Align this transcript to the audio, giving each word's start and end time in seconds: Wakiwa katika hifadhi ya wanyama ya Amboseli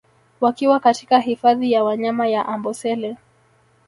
Wakiwa 0.41 0.79
katika 0.79 1.19
hifadhi 1.19 1.71
ya 1.71 1.83
wanyama 1.83 2.27
ya 2.27 2.45
Amboseli 2.45 3.17